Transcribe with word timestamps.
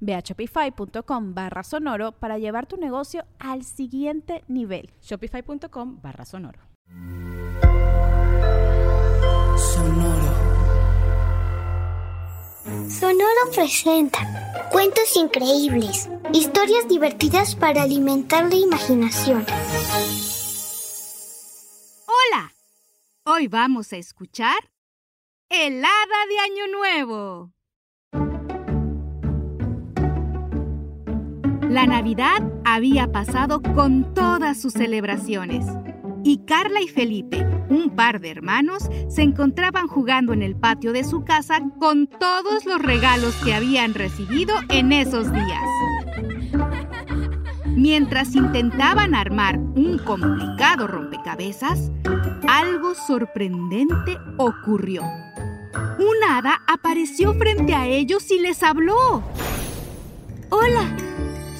Ve 0.00 0.14
a 0.14 0.20
shopify.com 0.20 1.34
barra 1.34 1.62
sonoro 1.62 2.12
para 2.12 2.38
llevar 2.38 2.66
tu 2.66 2.76
negocio 2.76 3.24
al 3.38 3.64
siguiente 3.64 4.44
nivel. 4.48 4.90
Shopify.com 5.02 6.00
barra 6.00 6.24
sonoro. 6.24 6.60
Sonoro. 9.56 10.48
Sonoro 12.88 13.50
presenta 13.54 14.68
cuentos 14.70 15.16
increíbles, 15.16 16.08
historias 16.32 16.88
divertidas 16.88 17.54
para 17.54 17.82
alimentar 17.82 18.48
la 18.48 18.56
imaginación. 18.56 19.46
Hola, 22.06 22.52
hoy 23.24 23.48
vamos 23.48 23.92
a 23.92 23.96
escuchar 23.96 24.70
El 25.48 25.84
Hada 25.84 26.26
de 26.28 26.38
Año 26.40 26.66
Nuevo. 26.72 27.57
La 31.78 31.86
Navidad 31.86 32.42
había 32.64 33.12
pasado 33.12 33.62
con 33.62 34.12
todas 34.12 34.60
sus 34.60 34.72
celebraciones 34.72 35.64
y 36.24 36.38
Carla 36.38 36.80
y 36.80 36.88
Felipe, 36.88 37.46
un 37.70 37.94
par 37.94 38.20
de 38.20 38.32
hermanos, 38.32 38.90
se 39.08 39.22
encontraban 39.22 39.86
jugando 39.86 40.32
en 40.32 40.42
el 40.42 40.56
patio 40.56 40.92
de 40.92 41.04
su 41.04 41.22
casa 41.22 41.60
con 41.78 42.08
todos 42.08 42.66
los 42.66 42.82
regalos 42.82 43.32
que 43.44 43.54
habían 43.54 43.94
recibido 43.94 44.56
en 44.70 44.90
esos 44.90 45.32
días. 45.32 45.62
Mientras 47.76 48.34
intentaban 48.34 49.14
armar 49.14 49.58
un 49.58 50.00
complicado 50.04 50.88
rompecabezas, 50.88 51.92
algo 52.48 52.96
sorprendente 52.96 54.18
ocurrió. 54.36 55.04
Un 55.04 56.28
hada 56.28 56.60
apareció 56.66 57.34
frente 57.34 57.72
a 57.72 57.86
ellos 57.86 58.28
y 58.32 58.40
les 58.40 58.64
habló. 58.64 59.22
Hola, 60.50 60.96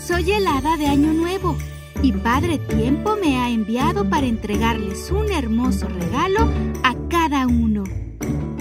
soy 0.08 0.32
el 0.32 0.46
hada 0.46 0.78
de 0.78 0.86
Año 0.86 1.12
Nuevo 1.12 1.54
y 2.02 2.12
Padre 2.12 2.56
Tiempo 2.56 3.16
me 3.20 3.38
ha 3.38 3.50
enviado 3.50 4.08
para 4.08 4.24
entregarles 4.24 5.10
un 5.10 5.30
hermoso 5.30 5.86
regalo 5.86 6.48
a 6.82 6.94
cada 7.10 7.46
uno, 7.46 7.84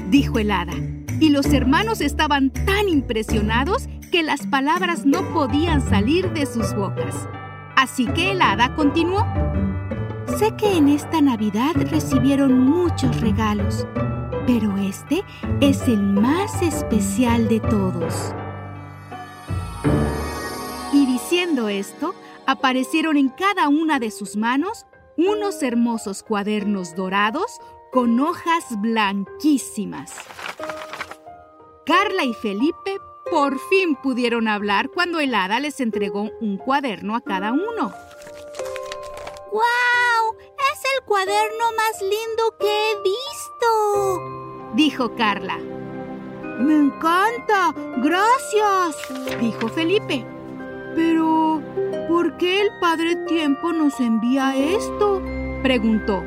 dijo 0.09 0.39
el 0.39 0.51
hada. 0.51 0.73
Y 1.21 1.29
los 1.29 1.45
hermanos 1.53 2.01
estaban 2.01 2.49
tan 2.51 2.89
impresionados 2.89 3.87
que 4.11 4.23
las 4.23 4.45
palabras 4.45 5.05
no 5.05 5.23
podían 5.33 5.79
salir 5.79 6.33
de 6.33 6.45
sus 6.45 6.75
bocas. 6.75 7.29
Así 7.77 8.07
que 8.07 8.31
el 8.31 8.41
hada 8.41 8.75
continuó. 8.75 9.25
Sé 10.37 10.53
que 10.57 10.75
en 10.75 10.89
esta 10.89 11.21
Navidad 11.21 11.75
recibieron 11.75 12.59
muchos 12.59 13.21
regalos, 13.21 13.87
pero 14.45 14.75
este 14.79 15.23
es 15.61 15.87
el 15.87 16.03
más 16.03 16.61
especial 16.61 17.47
de 17.47 17.61
todos. 17.61 18.33
Esto, 21.69 22.13
aparecieron 22.45 23.17
en 23.17 23.29
cada 23.29 23.69
una 23.69 23.99
de 23.99 24.11
sus 24.11 24.35
manos 24.35 24.85
unos 25.17 25.63
hermosos 25.63 26.23
cuadernos 26.23 26.95
dorados 26.95 27.59
con 27.91 28.19
hojas 28.19 28.65
blanquísimas. 28.79 30.13
Carla 31.85 32.23
y 32.23 32.33
Felipe 32.33 32.97
por 33.29 33.59
fin 33.59 33.95
pudieron 33.95 34.47
hablar 34.47 34.89
cuando 34.89 35.19
el 35.19 35.33
hada 35.35 35.59
les 35.59 35.79
entregó 35.79 36.29
un 36.39 36.57
cuaderno 36.57 37.15
a 37.15 37.21
cada 37.21 37.51
uno. 37.51 37.91
¡Guau! 39.51 40.35
Es 40.73 40.81
el 40.95 41.05
cuaderno 41.05 41.65
más 41.75 42.01
lindo 42.01 42.55
que 42.59 42.91
he 42.91 42.95
visto, 43.03 44.73
dijo 44.75 45.15
Carla. 45.15 45.57
Me 46.59 46.75
encanta. 46.75 47.73
Gracias, 47.97 48.95
dijo 49.39 49.67
Felipe. 49.69 50.25
Pero, 50.95 51.56
¿por 51.56 51.56
qué 52.37 52.61
el 52.61 52.69
Padre 52.79 53.15
Tiempo 53.27 53.73
nos 53.73 53.99
envía 53.99 54.55
esto? 54.55 55.21
preguntó. 55.63 56.23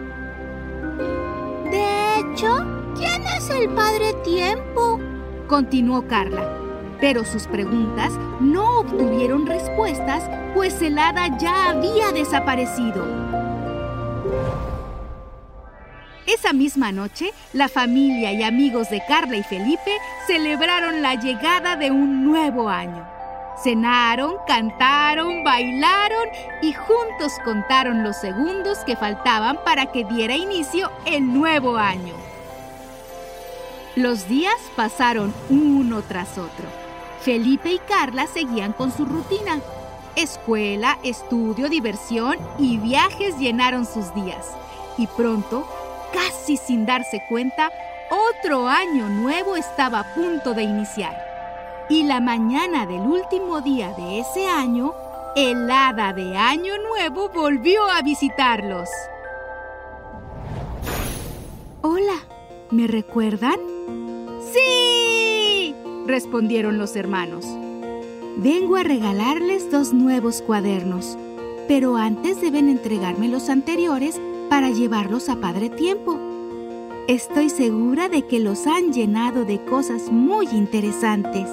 De 1.70 2.18
hecho, 2.18 2.66
¿quién 2.96 3.22
es 3.36 3.48
el 3.50 3.68
Padre 3.70 4.14
Tiempo? 4.24 5.00
continuó 5.46 6.06
Carla. 6.06 6.56
Pero 7.00 7.24
sus 7.24 7.46
preguntas 7.46 8.12
no 8.40 8.80
obtuvieron 8.80 9.46
respuestas, 9.46 10.28
pues 10.54 10.82
el 10.82 10.98
hada 10.98 11.38
ya 11.38 11.70
había 11.70 12.12
desaparecido. 12.12 13.06
Esa 16.26 16.52
misma 16.52 16.92
noche, 16.92 17.32
la 17.54 17.68
familia 17.68 18.32
y 18.32 18.42
amigos 18.42 18.90
de 18.90 19.02
Carla 19.08 19.36
y 19.36 19.42
Felipe 19.42 19.96
celebraron 20.26 21.02
la 21.02 21.14
llegada 21.14 21.76
de 21.76 21.90
un 21.90 22.24
nuevo 22.24 22.68
año. 22.68 23.19
Cenaron, 23.62 24.36
cantaron, 24.46 25.44
bailaron 25.44 26.28
y 26.62 26.72
juntos 26.72 27.32
contaron 27.44 28.02
los 28.02 28.16
segundos 28.16 28.78
que 28.86 28.96
faltaban 28.96 29.58
para 29.64 29.86
que 29.86 30.04
diera 30.04 30.34
inicio 30.34 30.90
el 31.04 31.32
nuevo 31.32 31.76
año. 31.76 32.14
Los 33.96 34.28
días 34.28 34.56
pasaron 34.76 35.34
uno 35.50 36.00
tras 36.02 36.38
otro. 36.38 36.66
Felipe 37.20 37.70
y 37.72 37.78
Carla 37.80 38.26
seguían 38.26 38.72
con 38.72 38.96
su 38.96 39.04
rutina. 39.04 39.60
Escuela, 40.16 40.98
estudio, 41.02 41.68
diversión 41.68 42.38
y 42.58 42.78
viajes 42.78 43.38
llenaron 43.38 43.84
sus 43.84 44.14
días. 44.14 44.46
Y 44.96 45.06
pronto, 45.06 45.68
casi 46.14 46.56
sin 46.56 46.86
darse 46.86 47.22
cuenta, 47.28 47.70
otro 48.10 48.68
año 48.68 49.08
nuevo 49.08 49.54
estaba 49.54 50.00
a 50.00 50.14
punto 50.14 50.54
de 50.54 50.62
iniciar. 50.62 51.29
Y 51.90 52.04
la 52.04 52.20
mañana 52.20 52.86
del 52.86 53.00
último 53.00 53.60
día 53.62 53.92
de 53.94 54.20
ese 54.20 54.46
año, 54.46 54.94
el 55.34 55.68
hada 55.68 56.12
de 56.12 56.36
Año 56.36 56.74
Nuevo 56.78 57.30
volvió 57.30 57.84
a 57.90 58.00
visitarlos. 58.00 58.88
Hola, 61.82 62.14
¿me 62.70 62.86
recuerdan? 62.86 63.58
¡Sí! 64.52 65.74
respondieron 66.06 66.78
los 66.78 66.94
hermanos. 66.94 67.44
Vengo 68.36 68.76
a 68.76 68.84
regalarles 68.84 69.68
dos 69.72 69.92
nuevos 69.92 70.42
cuadernos, 70.42 71.18
pero 71.66 71.96
antes 71.96 72.40
deben 72.40 72.68
entregarme 72.68 73.26
los 73.26 73.48
anteriores 73.48 74.20
para 74.48 74.70
llevarlos 74.70 75.28
a 75.28 75.40
Padre 75.40 75.70
Tiempo. 75.70 76.16
Estoy 77.08 77.50
segura 77.50 78.08
de 78.08 78.22
que 78.28 78.38
los 78.38 78.68
han 78.68 78.92
llenado 78.92 79.44
de 79.44 79.58
cosas 79.64 80.12
muy 80.12 80.46
interesantes. 80.52 81.48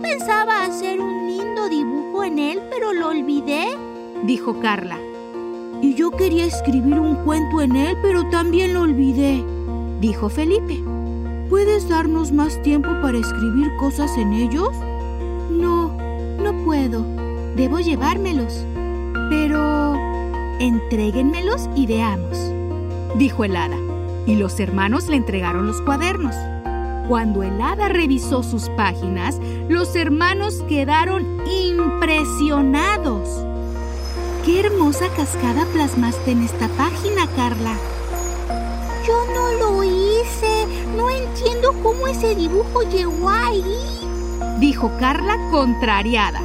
Pensaba 0.00 0.64
hacer 0.64 1.00
un 1.00 1.26
lindo 1.26 1.68
dibujo 1.68 2.24
en 2.24 2.38
él, 2.38 2.60
pero 2.70 2.92
lo 2.92 3.08
olvidé, 3.08 3.66
dijo 4.24 4.60
Carla. 4.60 4.98
Y 5.80 5.94
yo 5.94 6.10
quería 6.10 6.46
escribir 6.46 6.98
un 6.98 7.16
cuento 7.24 7.60
en 7.60 7.76
él, 7.76 7.96
pero 8.02 8.28
también 8.30 8.74
lo 8.74 8.82
olvidé, 8.82 9.42
dijo 10.00 10.28
Felipe. 10.28 10.82
¿Puedes 11.48 11.88
darnos 11.88 12.32
más 12.32 12.60
tiempo 12.62 12.88
para 13.02 13.18
escribir 13.18 13.70
cosas 13.78 14.16
en 14.18 14.32
ellos? 14.32 14.70
No, 15.50 15.96
no 16.42 16.64
puedo. 16.64 17.04
Debo 17.56 17.80
llevármelos. 17.80 18.64
Pero... 19.30 19.94
Entréguenmelos 20.60 21.68
y 21.74 21.86
veamos, 21.86 22.38
dijo 23.18 23.44
el 23.44 23.56
hada. 23.56 23.76
Y 24.24 24.36
los 24.36 24.60
hermanos 24.60 25.08
le 25.08 25.16
entregaron 25.16 25.66
los 25.66 25.82
cuadernos. 25.82 26.34
Cuando 27.08 27.42
el 27.42 27.60
hada 27.60 27.88
revisó 27.88 28.42
sus 28.42 28.70
páginas, 28.70 29.38
los 29.68 29.94
hermanos 29.94 30.62
quedaron 30.68 31.42
impresionados. 31.46 33.28
hermosa 34.46 35.08
cascada 35.16 35.66
plasmaste 35.72 36.30
en 36.30 36.44
esta 36.44 36.68
página, 36.68 37.26
Carla? 37.36 37.74
Yo 39.06 39.14
no 39.34 39.52
lo 39.52 39.84
hice. 39.84 40.66
No 40.96 41.10
entiendo 41.10 41.74
cómo 41.82 42.06
ese 42.06 42.34
dibujo 42.34 42.82
llegó 42.90 43.28
ahí. 43.28 43.64
Dijo 44.58 44.90
Carla 44.98 45.36
contrariada. 45.50 46.40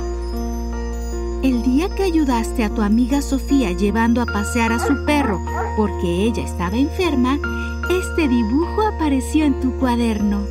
El 1.42 1.62
día 1.64 1.88
que 1.96 2.04
ayudaste 2.04 2.66
a 2.66 2.70
tu 2.70 2.82
amiga 2.82 3.22
Sofía 3.22 3.72
llevando 3.72 4.22
a 4.22 4.26
pasear 4.26 4.74
a 4.74 4.80
su 4.80 5.06
perro 5.06 5.40
porque 5.78 6.26
ella 6.26 6.44
estaba 6.44 6.76
enferma, 6.76 7.40
este 7.90 8.28
dibujo 8.28 8.82
apareció 8.84 9.46
en 9.46 9.60
tu 9.60 9.76
cuaderno. 9.78 10.42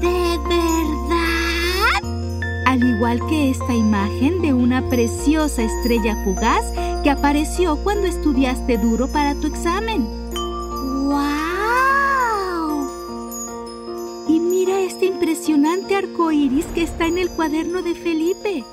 ¿De 0.00 0.38
verdad? 0.48 2.02
Al 2.66 2.82
igual 2.82 3.20
que 3.28 3.50
esta 3.50 3.74
imagen 3.74 4.40
de 4.40 4.52
una 4.52 4.88
preciosa 4.88 5.62
estrella 5.62 6.16
fugaz 6.24 6.64
que 7.02 7.10
apareció 7.10 7.76
cuando 7.84 8.06
estudiaste 8.06 8.78
duro 8.78 9.06
para 9.08 9.34
tu 9.34 9.46
examen. 9.46 10.06
¡Wow! 11.04 11.16
Y 14.28 14.40
mira 14.40 14.80
este 14.80 15.06
impresionante 15.06 15.94
arco 15.94 16.32
iris 16.32 16.66
que 16.66 16.82
está 16.82 17.06
en 17.06 17.18
el 17.18 17.30
cuaderno 17.30 17.82
de 17.82 17.94
Felipe. 17.94 18.64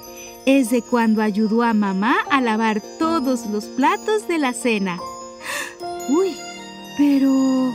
Es 0.46 0.72
de 0.72 0.82
cuando 0.82 1.22
ayudó 1.22 1.64
a 1.64 1.74
mamá 1.74 2.16
a 2.30 2.42
lavar 2.42 2.82
todos 3.00 3.46
los 3.48 3.66
platos 3.66 4.28
de 4.28 4.40
la 4.40 4.54
cena. 4.54 5.00
Uy, 6.10 6.36
pero... 6.98 7.74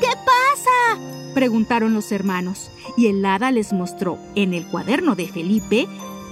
¿Qué 0.00 0.08
pasa? 0.24 1.00
preguntaron 1.34 1.92
los 1.92 2.12
hermanos, 2.12 2.70
y 2.96 3.08
el 3.08 3.24
hada 3.24 3.50
les 3.50 3.72
mostró 3.72 4.18
en 4.34 4.54
el 4.54 4.66
cuaderno 4.66 5.14
de 5.14 5.28
Felipe 5.28 5.86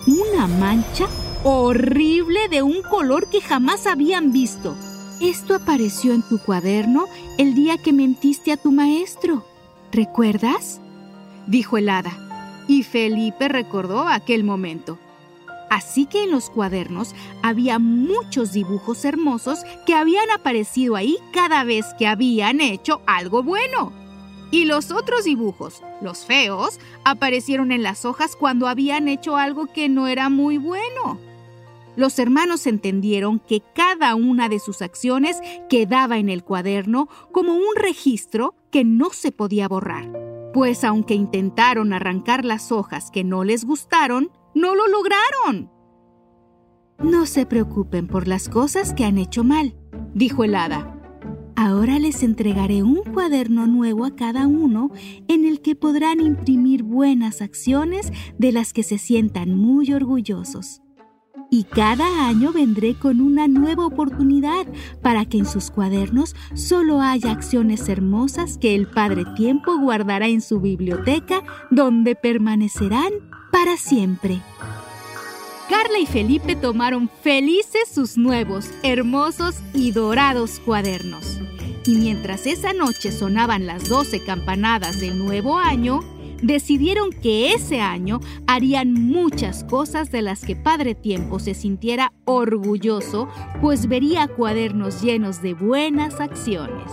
una 0.07 0.47
mancha 0.47 1.07
horrible 1.43 2.49
de 2.49 2.63
un 2.63 2.83
color 2.83 3.29
que 3.29 3.41
jamás 3.41 3.87
habían 3.87 4.33
visto. 4.33 4.75
Esto 5.21 5.55
apareció 5.55 6.15
en 6.15 6.23
tu 6.23 6.39
cuaderno 6.39 7.07
el 7.39 7.55
día 7.55 7.77
que 7.77 7.93
mentiste 7.93 8.51
a 8.51 8.57
tu 8.57 8.73
maestro. 8.73 9.45
¿Recuerdas? 9.93 10.81
dijo 11.47 11.77
el 11.77 11.91
hada, 11.91 12.65
y 12.67 12.83
Felipe 12.83 13.49
recordó 13.49 14.09
aquel 14.09 14.43
momento. 14.43 14.99
Así 15.71 16.07
que 16.07 16.25
en 16.25 16.31
los 16.31 16.51
cuadernos 16.51 17.15
había 17.43 17.79
muchos 17.79 18.53
dibujos 18.53 19.05
hermosos 19.05 19.61
que 19.87 19.95
habían 19.95 20.31
aparecido 20.31 20.97
ahí 20.97 21.17
cada 21.33 21.65
vez 21.65 21.87
que 21.99 22.07
habían 22.07 22.61
hecho 22.61 23.01
algo 23.07 23.43
bueno. 23.43 23.93
Y 24.51 24.67
los 24.67 24.91
otros 24.93 25.25
dibujos, 25.25 25.83
los 26.01 26.27
feos, 26.27 26.79
aparecieron 27.05 27.73
en 27.73 27.83
las 27.83 28.05
hojas 28.05 28.37
cuando 28.37 28.69
habían 28.69 29.09
hecho 29.09 29.37
algo 29.37 29.67
que 29.67 29.89
no 29.89 30.07
era 30.07 30.29
muy 30.29 30.59
bueno. 30.59 31.19
Los 31.97 32.19
hermanos 32.19 32.67
entendieron 32.67 33.39
que 33.39 33.63
cada 33.75 34.15
una 34.15 34.49
de 34.49 34.59
sus 34.59 34.83
acciones 34.83 35.41
quedaba 35.69 36.19
en 36.19 36.29
el 36.29 36.43
cuaderno 36.43 37.09
como 37.31 37.55
un 37.55 37.77
registro 37.77 38.55
que 38.71 38.85
no 38.85 39.11
se 39.11 39.31
podía 39.33 39.69
borrar. 39.69 40.11
Pues 40.53 40.85
aunque 40.85 41.15
intentaron 41.15 41.93
arrancar 41.93 42.45
las 42.45 42.73
hojas 42.73 43.11
que 43.11 43.25
no 43.25 43.45
les 43.45 43.65
gustaron, 43.65 44.31
no 44.55 44.75
lo 44.75 44.87
lograron. 44.89 45.71
No 47.03 47.27
se 47.27 47.45
preocupen 47.45 48.07
por 48.07 48.29
las 48.29 48.49
cosas 48.49 48.95
que 48.95 49.05
han 49.05 49.19
hecho 49.19 49.45
mal, 49.45 49.77
dijo 50.15 50.45
el 50.45 50.55
hada. 50.55 50.91
Ahora 51.57 51.99
les 51.99 52.23
entregaré 52.23 52.83
un 52.83 53.03
cuaderno 53.05 53.67
nuevo 53.67 54.05
a 54.05 54.17
cada 54.17 54.47
uno 54.47 54.91
en 55.29 55.45
el 55.45 55.61
que 55.61 55.77
podrán 55.77 56.21
imprimir 56.21 56.83
buenas 56.83 57.43
acciones 57.43 58.13
de 58.39 58.53
las 58.53 58.73
que 58.73 58.83
se 58.83 58.99
sientan 58.99 59.55
muy 59.55 59.93
orgullosos. 59.93 60.83
Y 61.51 61.65
cada 61.65 62.27
año 62.27 62.53
vendré 62.53 62.95
con 62.95 63.21
una 63.21 63.47
nueva 63.47 63.87
oportunidad 63.87 64.67
para 65.03 65.25
que 65.27 65.39
en 65.39 65.47
sus 65.47 65.71
cuadernos 65.71 66.35
solo 66.55 67.01
haya 67.01 67.31
acciones 67.31 67.89
hermosas 67.89 68.59
que 68.59 68.75
el 68.75 68.89
Padre 68.89 69.25
Tiempo 69.37 69.79
guardará 69.79 70.27
en 70.27 70.41
su 70.41 70.61
biblioteca 70.61 71.45
donde 71.71 72.17
permanecerán 72.17 73.13
para 73.55 73.77
siempre. 73.77 74.41
Carla 75.71 76.01
y 76.01 76.07
Felipe 76.07 76.57
tomaron 76.57 77.09
felices 77.23 77.89
sus 77.89 78.19
nuevos, 78.19 78.69
hermosos 78.83 79.61
y 79.73 79.93
dorados 79.93 80.59
cuadernos. 80.59 81.39
Y 81.87 81.95
mientras 81.95 82.49
esa 82.49 82.73
noche 82.73 83.13
sonaban 83.13 83.65
las 83.65 83.89
doce 83.89 84.25
campanadas 84.25 84.99
del 84.99 85.25
nuevo 85.25 85.57
año, 85.57 86.01
decidieron 86.43 87.13
que 87.13 87.53
ese 87.53 87.81
año 87.81 88.19
harían 88.49 88.93
muchas 88.93 89.63
cosas 89.63 90.11
de 90.11 90.23
las 90.23 90.45
que 90.45 90.57
Padre 90.57 90.97
Tiempo 90.97 91.39
se 91.39 91.55
sintiera 91.55 92.13
orgulloso, 92.25 93.29
pues 93.61 93.87
vería 93.87 94.27
cuadernos 94.27 95.01
llenos 95.01 95.43
de 95.43 95.55
buenas 95.55 96.19
acciones. 96.19 96.91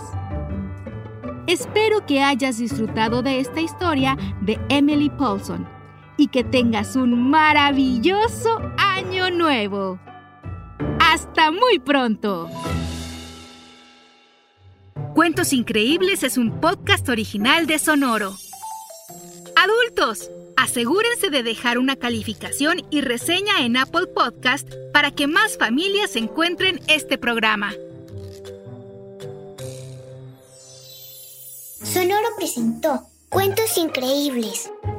Espero 1.48 2.06
que 2.06 2.22
hayas 2.22 2.58
disfrutado 2.58 3.22
de 3.22 3.40
esta 3.40 3.60
historia 3.60 4.16
de 4.42 4.60
Emily 4.68 5.10
Paulson 5.10 5.71
y 6.16 6.28
que 6.28 6.44
tengas 6.44 6.96
un 6.96 7.30
maravilloso 7.30 8.60
año 8.78 9.30
nuevo. 9.30 9.98
¡Hasta 11.00 11.50
muy 11.50 11.78
pronto! 11.78 12.48
Cuentos 15.14 15.52
Increíbles 15.52 16.22
es 16.22 16.38
un 16.38 16.60
podcast 16.60 17.08
original 17.08 17.66
de 17.66 17.78
Sonoro. 17.78 18.34
Adultos, 19.56 20.30
asegúrense 20.56 21.28
de 21.28 21.42
dejar 21.42 21.78
una 21.78 21.96
calificación 21.96 22.78
y 22.90 23.02
reseña 23.02 23.60
en 23.60 23.76
Apple 23.76 24.06
Podcast 24.06 24.68
para 24.92 25.10
que 25.10 25.26
más 25.26 25.58
familias 25.58 26.16
encuentren 26.16 26.80
este 26.88 27.18
programa. 27.18 27.72
Sonoro 31.82 32.28
presentó 32.36 33.02
Cuentos 33.28 33.78
increíbles, 33.78 34.70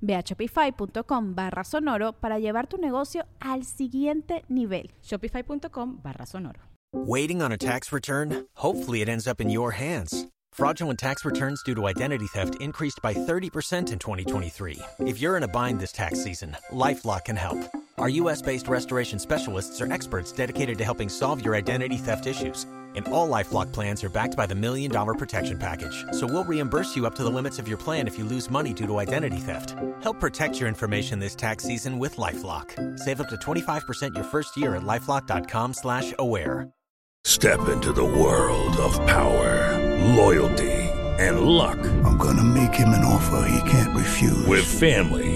Ve 0.00 0.14
a 0.14 0.22
shopify.com 0.22 1.34
barra 1.34 1.64
sonoro 1.64 2.12
para 2.12 2.38
llevar 2.38 2.68
tu 2.68 2.76
negocio 2.78 3.24
al 3.40 3.64
siguiente 3.64 4.44
nivel. 4.48 4.90
Shopify.com 5.02 6.00
barra 6.02 6.26
sonoro. 6.26 6.60
Waiting 6.92 7.42
on 7.42 7.52
a 7.52 7.58
tax 7.58 7.92
return? 7.92 8.46
Hopefully 8.56 9.02
it 9.02 9.08
ends 9.08 9.26
up 9.26 9.40
in 9.40 9.50
your 9.50 9.72
hands. 9.72 10.26
Fraudulent 10.52 10.98
tax 10.98 11.24
returns 11.26 11.62
due 11.62 11.74
to 11.74 11.86
identity 11.86 12.26
theft 12.28 12.54
increased 12.62 13.02
by 13.02 13.12
30% 13.12 13.92
in 13.92 13.98
2023. 13.98 14.78
If 15.00 15.20
you're 15.20 15.36
in 15.36 15.42
a 15.42 15.48
bind 15.48 15.80
this 15.80 15.92
tax 15.92 16.24
season, 16.24 16.56
LifeLock 16.72 17.26
can 17.26 17.36
help. 17.36 17.58
Our 17.98 18.08
US-based 18.08 18.66
restoration 18.66 19.18
specialists 19.18 19.82
are 19.82 19.92
experts 19.92 20.32
dedicated 20.32 20.78
to 20.78 20.84
helping 20.84 21.10
solve 21.10 21.44
your 21.44 21.54
identity 21.54 21.98
theft 21.98 22.26
issues. 22.26 22.66
And 22.96 23.06
all 23.08 23.28
LifeLock 23.28 23.72
plans 23.72 24.02
are 24.02 24.08
backed 24.08 24.36
by 24.36 24.46
the 24.46 24.54
Million 24.54 24.90
Dollar 24.90 25.14
Protection 25.14 25.58
Package. 25.58 26.04
So 26.12 26.26
we'll 26.26 26.44
reimburse 26.44 26.96
you 26.96 27.06
up 27.06 27.14
to 27.16 27.22
the 27.24 27.30
limits 27.30 27.58
of 27.58 27.68
your 27.68 27.78
plan 27.78 28.08
if 28.08 28.18
you 28.18 28.24
lose 28.24 28.50
money 28.50 28.72
due 28.72 28.86
to 28.86 28.98
identity 28.98 29.38
theft. 29.38 29.76
Help 30.02 30.18
protect 30.20 30.58
your 30.58 30.68
information 30.68 31.18
this 31.18 31.36
tax 31.36 31.64
season 31.64 31.98
with 31.98 32.16
LifeLock. 32.16 32.98
Save 32.98 33.20
up 33.20 33.28
to 33.28 33.36
25% 33.36 34.14
your 34.14 34.24
first 34.24 34.56
year 34.56 34.76
at 34.76 34.82
LifeLock.com 34.82 35.74
slash 35.74 36.14
aware. 36.18 36.68
Step 37.26 37.68
into 37.68 37.92
the 37.92 38.04
world 38.04 38.76
of 38.76 38.94
power, 39.04 39.74
loyalty, 40.14 40.72
and 41.18 41.40
luck. 41.40 41.78
I'm 42.04 42.16
gonna 42.18 42.44
make 42.44 42.72
him 42.72 42.90
an 42.90 43.04
offer 43.04 43.48
he 43.48 43.68
can't 43.68 43.96
refuse. 43.96 44.46
With 44.46 44.64
family, 44.64 45.35